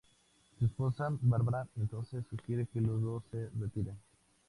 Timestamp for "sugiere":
2.27-2.65